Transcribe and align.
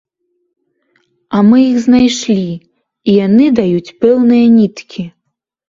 А 1.39 1.41
мы 1.49 1.59
іх 1.71 1.77
знайшлі, 1.85 2.47
і 2.55 3.11
яны 3.25 3.45
даюць 3.63 3.93
пэўныя 4.01 4.51
ніткі. 4.59 5.09